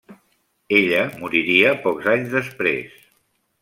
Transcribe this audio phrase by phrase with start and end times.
[0.77, 3.01] Ella moriria pocs anys després.